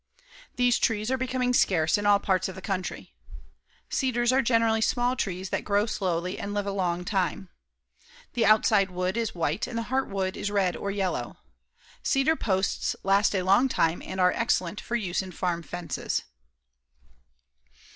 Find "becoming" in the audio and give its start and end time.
1.19-1.53